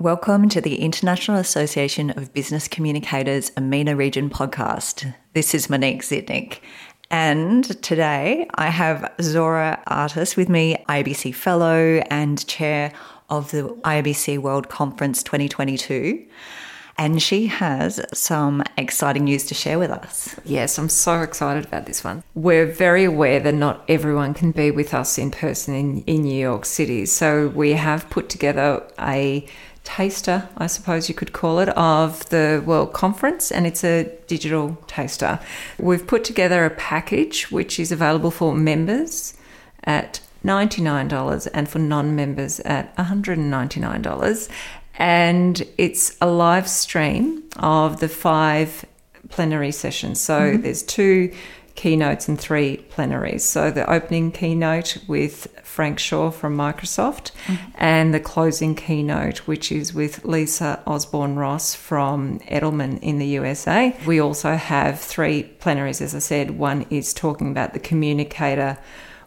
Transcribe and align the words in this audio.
Welcome 0.00 0.48
to 0.50 0.60
the 0.60 0.76
International 0.76 1.38
Association 1.38 2.10
of 2.10 2.32
Business 2.32 2.68
Communicators 2.68 3.50
EMENA 3.56 3.96
Region 3.96 4.30
podcast. 4.30 5.12
This 5.32 5.56
is 5.56 5.68
Monique 5.68 6.02
Zitnik. 6.02 6.60
And 7.10 7.64
today 7.82 8.46
I 8.54 8.68
have 8.68 9.12
Zora 9.20 9.82
Artis 9.88 10.36
with 10.36 10.48
me, 10.48 10.76
IABC 10.88 11.34
Fellow 11.34 12.00
and 12.10 12.46
Chair 12.46 12.92
of 13.28 13.50
the 13.50 13.62
IABC 13.62 14.38
World 14.38 14.68
Conference 14.68 15.24
2022. 15.24 16.24
And 16.96 17.20
she 17.20 17.46
has 17.46 18.00
some 18.14 18.62
exciting 18.76 19.24
news 19.24 19.46
to 19.46 19.54
share 19.54 19.80
with 19.80 19.90
us. 19.90 20.36
Yes, 20.44 20.78
I'm 20.78 20.88
so 20.88 21.22
excited 21.22 21.64
about 21.64 21.86
this 21.86 22.04
one. 22.04 22.22
We're 22.34 22.66
very 22.66 23.02
aware 23.02 23.40
that 23.40 23.54
not 23.54 23.84
everyone 23.88 24.32
can 24.34 24.52
be 24.52 24.70
with 24.70 24.94
us 24.94 25.18
in 25.18 25.32
person 25.32 25.74
in, 25.74 26.02
in 26.02 26.22
New 26.22 26.38
York 26.38 26.66
City. 26.66 27.04
So 27.06 27.48
we 27.48 27.72
have 27.72 28.08
put 28.10 28.28
together 28.28 28.86
a 29.00 29.44
taster, 29.88 30.46
I 30.58 30.66
suppose 30.66 31.08
you 31.08 31.14
could 31.14 31.32
call 31.32 31.60
it, 31.60 31.70
of 31.70 32.28
the 32.28 32.62
World 32.66 32.92
Conference, 32.92 33.50
and 33.50 33.66
it's 33.66 33.82
a 33.82 34.04
digital 34.26 34.76
taster. 34.86 35.40
We've 35.78 36.06
put 36.06 36.24
together 36.24 36.66
a 36.66 36.70
package 36.70 37.50
which 37.50 37.80
is 37.80 37.90
available 37.90 38.30
for 38.30 38.54
members 38.54 39.34
at 39.84 40.20
$99 40.44 41.48
and 41.54 41.70
for 41.70 41.78
non 41.78 42.14
members 42.14 42.60
at 42.60 42.94
$199. 42.96 44.48
And 44.96 45.62
it's 45.78 46.18
a 46.20 46.26
live 46.26 46.68
stream 46.68 47.44
of 47.56 48.00
the 48.00 48.10
five 48.10 48.84
plenary 49.30 49.72
sessions. 49.72 50.20
So 50.20 50.38
mm-hmm. 50.38 50.62
there's 50.62 50.82
two 50.82 51.32
keynotes 51.78 52.26
and 52.26 52.40
three 52.40 52.78
plenaries. 52.90 53.44
So 53.44 53.70
the 53.70 53.88
opening 53.88 54.32
keynote 54.32 54.98
with 55.06 55.46
Frank 55.62 56.00
Shaw 56.00 56.32
from 56.32 56.56
Microsoft, 56.56 57.30
mm-hmm. 57.46 57.70
and 57.76 58.12
the 58.12 58.18
closing 58.18 58.74
keynote, 58.74 59.38
which 59.46 59.70
is 59.70 59.94
with 59.94 60.24
Lisa 60.24 60.82
Osborne 60.88 61.36
Ross 61.36 61.76
from 61.76 62.40
Edelman 62.40 62.98
in 63.00 63.20
the 63.20 63.26
USA. 63.26 63.96
We 64.04 64.18
also 64.18 64.56
have 64.56 64.98
three 64.98 65.44
plenaries, 65.60 66.00
as 66.00 66.16
I 66.16 66.18
said. 66.18 66.58
One 66.58 66.84
is 66.90 67.14
talking 67.14 67.48
about 67.52 67.74
the 67.74 67.78
communicator 67.78 68.76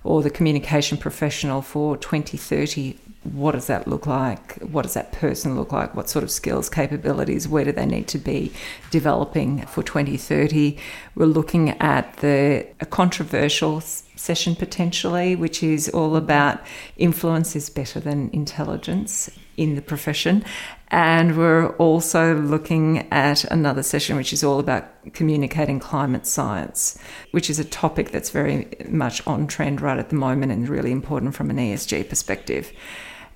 or 0.04 0.22
the 0.22 0.30
communication 0.30 0.98
professional 0.98 1.62
for 1.62 1.96
2030 1.96 2.98
what 3.24 3.52
does 3.52 3.68
that 3.68 3.88
look 3.88 4.08
like? 4.08 4.58
What 4.62 4.82
does 4.82 4.96
that 4.96 5.12
person 5.12 5.56
look 5.56 5.72
like? 5.72 5.96
What 5.96 6.10
sort 6.10 6.24
of 6.24 6.32
skills, 6.32 6.70
capabilities, 6.70 7.48
where 7.48 7.64
do 7.64 7.72
they 7.72 7.86
need 7.86 8.08
to 8.10 8.18
be 8.18 8.52
developing 8.90 9.66
for 9.68 9.84
2030? 9.84 10.78
We're 11.14 11.26
looking 11.26 11.70
at 11.80 12.18
the 12.18 12.66
a 12.80 12.86
controversial 12.86 13.80
session 13.82 14.56
potentially, 14.56 15.36
which 15.36 15.62
is 15.62 15.88
all 15.90 16.16
about 16.16 16.62
influence 16.98 17.56
is 17.56 17.70
better 17.70 18.00
than 18.00 18.32
intelligence 18.34 19.30
in 19.56 19.76
the 19.76 19.82
profession. 19.84 20.44
And 20.88 21.38
we're 21.38 21.70
also 21.78 22.36
looking 22.36 23.08
at 23.12 23.44
another 23.46 23.84
session 23.84 24.18
which 24.18 24.34
is 24.34 24.44
all 24.44 24.60
about 24.60 24.86
communicating 25.14 25.80
climate 25.80 26.26
science, 26.26 26.98
which 27.32 27.52
is 27.52 27.60
a 27.60 27.66
topic 27.66 28.10
that's 28.10 28.32
very 28.32 28.68
much 28.90 29.26
on 29.28 29.46
trend 29.46 29.80
right 29.80 30.00
at 30.00 30.10
the 30.10 30.16
moment 30.16 30.52
and 30.52 30.68
really 30.68 30.92
important 30.92 31.36
from 31.36 31.52
an 31.52 31.58
ESG 31.58 32.10
perspective. 32.10 32.74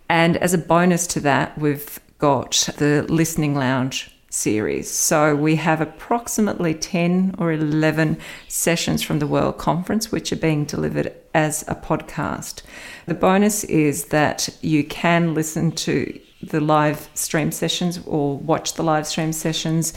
And 0.09 0.37
as 0.37 0.53
a 0.53 0.57
bonus 0.57 1.07
to 1.07 1.19
that, 1.21 1.57
we've 1.57 1.99
got 2.17 2.69
the 2.77 3.05
Listening 3.09 3.55
Lounge 3.55 4.11
series. 4.29 4.91
So 4.91 5.35
we 5.35 5.55
have 5.55 5.81
approximately 5.81 6.73
10 6.73 7.35
or 7.37 7.53
11 7.53 8.17
sessions 8.47 9.01
from 9.01 9.19
the 9.19 9.27
World 9.27 9.57
Conference, 9.57 10.11
which 10.11 10.31
are 10.31 10.37
being 10.37 10.65
delivered 10.65 11.13
as 11.33 11.63
a 11.67 11.75
podcast. 11.75 12.61
The 13.05 13.13
bonus 13.13 13.63
is 13.63 14.05
that 14.05 14.49
you 14.61 14.83
can 14.83 15.33
listen 15.33 15.71
to 15.71 16.19
the 16.43 16.59
live 16.59 17.09
stream 17.13 17.51
sessions 17.51 17.99
or 18.05 18.37
watch 18.37 18.73
the 18.73 18.83
live 18.83 19.07
stream 19.07 19.33
sessions 19.33 19.93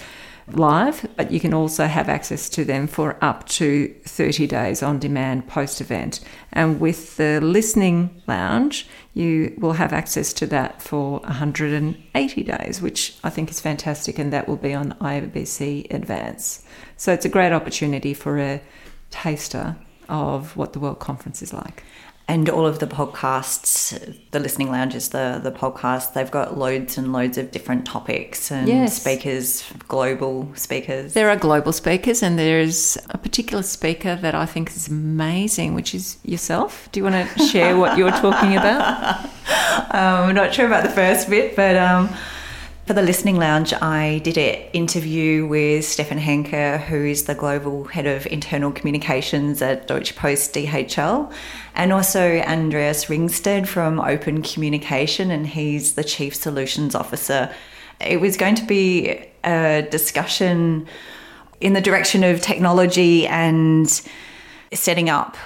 live, 0.52 1.06
but 1.16 1.30
you 1.30 1.41
can 1.41 1.52
also 1.52 1.86
have 1.86 2.08
access 2.08 2.48
to 2.50 2.64
them 2.64 2.86
for 2.86 3.16
up 3.22 3.46
to 3.48 3.94
30 4.04 4.46
days 4.46 4.82
on 4.82 4.98
demand 4.98 5.48
post 5.48 5.81
event. 5.81 6.20
And 6.53 6.81
with 6.81 7.16
the 7.16 7.41
listening 7.41 8.22
lounge, 8.26 8.87
you 9.14 9.54
will 9.58 9.75
have 9.75 9.92
access 9.92 10.32
to 10.34 10.47
that 10.47 10.81
for 10.81 11.20
180 11.20 12.42
days, 12.42 12.81
which 12.81 13.16
I 13.25 13.31
think 13.31 13.50
is 13.50 13.60
fantastic, 13.60 14.19
and 14.19 14.32
that 14.32 14.48
will 14.48 14.56
be 14.56 14.75
on 14.75 14.92
IABC 15.00 15.92
Advance. 15.92 16.64
So 16.97 17.12
it's 17.12 17.25
a 17.25 17.31
great 17.31 17.53
opportunity 17.53 18.14
for 18.14 18.38
a 18.38 18.60
taster 19.10 19.76
of 20.08 20.56
what 20.56 20.72
the 20.72 20.81
World 20.81 20.98
Conference 20.98 21.42
is 21.42 21.53
like 21.53 21.82
and 22.28 22.50
all 22.50 22.66
of 22.66 22.78
the 22.78 22.87
podcasts, 22.87 23.99
the 24.33 24.39
listening 24.39 24.71
lounge 24.71 24.94
is 24.94 25.09
the 25.09 25.41
the 25.43 25.50
podcast. 25.50 26.12
They've 26.12 26.31
got 26.31 26.59
loads 26.59 26.99
and 26.99 27.11
loads 27.11 27.39
of 27.39 27.50
different 27.50 27.87
topics 27.87 28.53
and 28.53 28.69
yes. 28.69 29.00
speakers, 29.00 29.65
global 29.89 30.50
speakers. 30.55 31.15
There 31.15 31.31
are 31.31 31.37
global 31.37 31.72
speakers, 31.72 32.22
and 32.22 32.38
there's 32.38 32.99
a 33.09 33.17
particular 33.17 33.62
speaker 33.62 34.15
that 34.17 34.34
I 34.34 34.44
think 34.44 34.69
is 34.71 34.88
amazing, 34.88 35.72
which 35.75 35.94
is 35.94 36.19
yourself. 36.22 36.91
Do 36.93 37.00
you 37.00 37.05
want 37.05 37.31
to 37.31 37.47
share 37.47 37.78
what 37.78 37.97
you're 37.97 38.11
talking 38.11 38.56
about? 38.56 39.25
um, 39.94 40.28
I'm 40.28 40.34
not 40.34 40.53
sure 40.53 40.67
about 40.67 40.84
the 40.84 40.91
first 40.91 41.31
bit, 41.31 41.56
but. 41.56 41.77
Um, 41.77 42.11
for 42.88 42.94
the 42.94 43.03
listening 43.03 43.37
lounge, 43.37 43.75
I 43.75 44.22
did 44.25 44.38
an 44.38 44.62
interview 44.72 45.47
with 45.47 45.84
Stefan 45.84 46.16
Henke, 46.16 46.78
who 46.78 47.04
is 47.04 47.25
the 47.25 47.34
global 47.34 47.84
head 47.84 48.06
of 48.06 48.26
internal 48.28 48.72
communications 48.72 49.60
at 49.60 49.87
Deutsche 49.87 50.16
Post 50.16 50.54
DHL, 50.54 51.31
and 51.75 51.93
also 51.93 52.38
Andreas 52.38 53.10
Ringsted 53.10 53.69
from 53.69 54.00
Open 54.00 54.41
Communication, 54.41 55.31
and 55.31 55.47
he's 55.47 55.97
the 55.97 56.03
chief 56.03 56.34
solutions 56.34 56.94
officer. 56.94 57.54
It 58.00 58.22
was 58.22 58.38
going 58.38 58.54
to 58.54 58.65
be 58.65 59.22
a 59.44 59.87
discussion 59.91 60.87
in 61.60 61.75
the 61.75 61.82
direction 61.82 62.25
of 62.25 62.41
technology 62.41 63.26
and 63.26 64.00
setting 64.73 65.09
up 65.09 65.37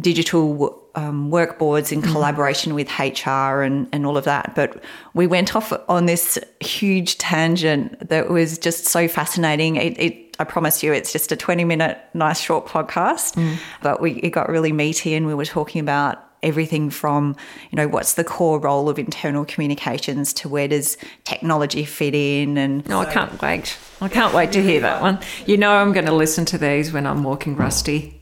digital 0.00 0.78
um, 0.94 1.30
work 1.30 1.58
boards 1.58 1.92
in 1.92 2.02
mm. 2.02 2.10
collaboration 2.10 2.74
with 2.74 2.88
HR 2.98 3.62
and, 3.62 3.88
and 3.92 4.04
all 4.06 4.16
of 4.16 4.24
that. 4.24 4.54
But 4.54 4.82
we 5.14 5.26
went 5.26 5.56
off 5.56 5.72
on 5.88 6.06
this 6.06 6.38
huge 6.60 7.18
tangent 7.18 8.08
that 8.08 8.28
was 8.28 8.58
just 8.58 8.86
so 8.86 9.08
fascinating. 9.08 9.76
It, 9.76 9.98
it 9.98 10.36
I 10.38 10.44
promise 10.44 10.82
you, 10.82 10.92
it's 10.92 11.12
just 11.12 11.30
a 11.32 11.36
20 11.36 11.64
minute, 11.64 11.98
nice 12.14 12.40
short 12.40 12.66
podcast, 12.66 13.34
mm. 13.34 13.56
but 13.82 14.00
we, 14.00 14.12
it 14.14 14.30
got 14.30 14.48
really 14.48 14.72
meaty 14.72 15.14
and 15.14 15.26
we 15.26 15.34
were 15.34 15.44
talking 15.44 15.80
about 15.80 16.28
everything 16.42 16.90
from 16.90 17.36
you 17.70 17.76
know 17.76 17.86
what's 17.86 18.14
the 18.14 18.24
core 18.24 18.58
role 18.58 18.88
of 18.88 18.98
internal 18.98 19.44
communications 19.44 20.32
to 20.32 20.48
where 20.48 20.66
does 20.66 20.96
technology 21.22 21.84
fit 21.84 22.16
in 22.16 22.58
and 22.58 22.84
no 22.88 22.98
i 22.98 23.04
can't 23.04 23.40
wait 23.40 23.78
i 24.00 24.08
can't 24.08 24.34
wait 24.34 24.50
to 24.50 24.60
hear 24.60 24.80
that 24.80 25.00
one 25.00 25.20
you 25.46 25.56
know 25.56 25.70
i'm 25.70 25.92
going 25.92 26.04
to 26.04 26.12
listen 26.12 26.44
to 26.44 26.58
these 26.58 26.92
when 26.92 27.06
i'm 27.06 27.22
walking 27.22 27.54
rusty 27.54 28.20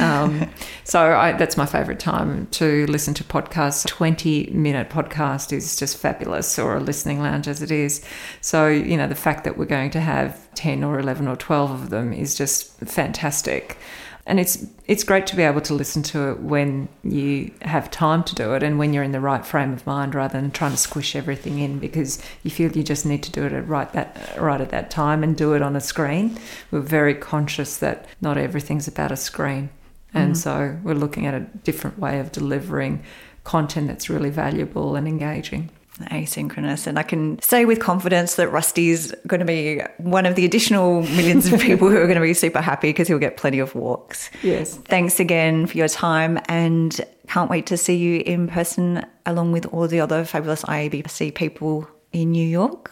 um, 0.00 0.48
so 0.84 1.14
I, 1.14 1.32
that's 1.32 1.56
my 1.56 1.66
favourite 1.66 2.00
time 2.00 2.46
to 2.52 2.86
listen 2.86 3.14
to 3.14 3.24
podcasts. 3.24 3.86
Twenty 3.86 4.48
minute 4.50 4.88
podcast 4.88 5.52
is 5.52 5.76
just 5.76 5.98
fabulous, 5.98 6.58
or 6.58 6.76
a 6.76 6.80
listening 6.80 7.20
lounge 7.20 7.48
as 7.48 7.62
it 7.62 7.70
is. 7.70 8.04
So 8.40 8.68
you 8.68 8.96
know 8.96 9.06
the 9.06 9.14
fact 9.14 9.44
that 9.44 9.58
we're 9.58 9.66
going 9.66 9.90
to 9.90 10.00
have 10.00 10.52
ten 10.54 10.82
or 10.82 10.98
eleven 10.98 11.28
or 11.28 11.36
twelve 11.36 11.70
of 11.70 11.90
them 11.90 12.12
is 12.12 12.34
just 12.34 12.78
fantastic. 12.80 13.76
And 14.24 14.38
it's 14.38 14.64
it's 14.86 15.02
great 15.02 15.26
to 15.26 15.36
be 15.36 15.42
able 15.42 15.60
to 15.62 15.74
listen 15.74 16.02
to 16.04 16.30
it 16.30 16.40
when 16.40 16.88
you 17.02 17.52
have 17.62 17.90
time 17.90 18.22
to 18.24 18.34
do 18.36 18.54
it 18.54 18.62
and 18.62 18.78
when 18.78 18.92
you're 18.92 19.02
in 19.02 19.10
the 19.10 19.20
right 19.20 19.44
frame 19.44 19.72
of 19.72 19.84
mind 19.84 20.14
rather 20.14 20.40
than 20.40 20.52
trying 20.52 20.70
to 20.70 20.76
squish 20.76 21.16
everything 21.16 21.58
in 21.58 21.80
because 21.80 22.22
you 22.44 22.50
feel 22.50 22.70
you 22.70 22.84
just 22.84 23.04
need 23.04 23.24
to 23.24 23.32
do 23.32 23.44
it 23.44 23.52
at 23.52 23.66
right 23.66 23.92
that 23.94 24.38
right 24.38 24.60
at 24.60 24.70
that 24.70 24.90
time 24.90 25.24
and 25.24 25.36
do 25.36 25.54
it 25.54 25.60
on 25.60 25.74
a 25.74 25.80
screen. 25.80 26.38
We're 26.70 26.80
very 26.80 27.16
conscious 27.16 27.76
that 27.78 28.06
not 28.20 28.38
everything's 28.38 28.86
about 28.86 29.10
a 29.10 29.16
screen. 29.16 29.70
And 30.14 30.34
mm. 30.34 30.36
so 30.36 30.78
we're 30.82 30.94
looking 30.94 31.26
at 31.26 31.34
a 31.34 31.40
different 31.40 31.98
way 31.98 32.20
of 32.20 32.32
delivering 32.32 33.02
content 33.44 33.88
that's 33.88 34.08
really 34.08 34.30
valuable 34.30 34.94
and 34.96 35.08
engaging. 35.08 35.70
Asynchronous. 36.00 36.86
And 36.86 36.98
I 36.98 37.02
can 37.02 37.40
say 37.42 37.64
with 37.64 37.80
confidence 37.80 38.36
that 38.36 38.48
Rusty's 38.48 39.12
going 39.26 39.40
to 39.40 39.46
be 39.46 39.82
one 39.98 40.26
of 40.26 40.36
the 40.36 40.44
additional 40.44 41.02
millions 41.02 41.52
of 41.52 41.60
people 41.60 41.88
who 41.90 41.96
are 41.96 42.06
going 42.06 42.16
to 42.16 42.22
be 42.22 42.34
super 42.34 42.60
happy 42.60 42.88
because 42.88 43.08
he'll 43.08 43.18
get 43.18 43.36
plenty 43.36 43.58
of 43.58 43.74
walks. 43.74 44.30
Yes. 44.42 44.76
Thanks 44.76 45.20
again 45.20 45.66
for 45.66 45.76
your 45.76 45.88
time 45.88 46.40
and 46.46 46.98
can't 47.28 47.50
wait 47.50 47.66
to 47.66 47.76
see 47.76 47.96
you 47.96 48.22
in 48.24 48.48
person 48.48 49.04
along 49.26 49.52
with 49.52 49.66
all 49.66 49.86
the 49.86 50.00
other 50.00 50.24
fabulous 50.24 50.62
IABC 50.62 51.34
people 51.34 51.88
in 52.12 52.32
New 52.32 52.46
York 52.46 52.90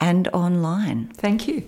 and 0.00 0.28
online. 0.28 1.08
Thank 1.14 1.48
you. 1.48 1.66